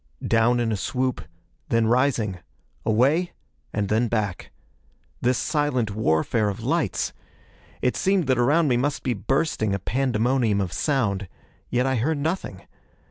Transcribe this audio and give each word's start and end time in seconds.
Down 0.27 0.59
in 0.59 0.71
a 0.71 0.77
swoop. 0.77 1.21
Then 1.69 1.85
rising. 1.85 2.39
Away, 2.87 3.33
and 3.71 3.87
then 3.87 4.07
back. 4.07 4.49
This 5.21 5.37
silent 5.37 5.91
warfare 5.91 6.49
of 6.49 6.63
lights! 6.63 7.13
It 7.83 7.95
seemed 7.95 8.25
that 8.25 8.39
around 8.39 8.67
me 8.67 8.77
must 8.77 9.03
be 9.03 9.13
bursting 9.13 9.75
a 9.75 9.77
pandemonium 9.77 10.59
of 10.59 10.73
sound. 10.73 11.27
Yet 11.69 11.85
I 11.85 11.97
heard 11.97 12.17
nothing. 12.17 12.63